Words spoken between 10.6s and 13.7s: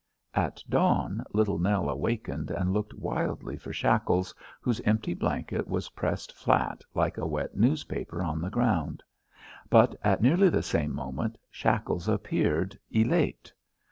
same moment Shackles appeared, elate.